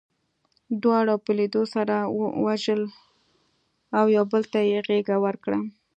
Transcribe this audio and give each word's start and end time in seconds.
دواړو 0.83 1.15
په 1.25 1.31
لیدو 1.39 1.63
سره 1.73 1.95
وژړل 2.43 2.81
او 3.97 4.05
یو 4.15 4.25
بل 4.31 4.43
ته 4.51 4.59
یې 4.69 4.79
غېږه 4.87 5.17
ورکړه 5.25 5.57